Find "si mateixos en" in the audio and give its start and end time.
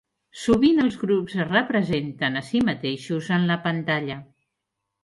2.51-3.47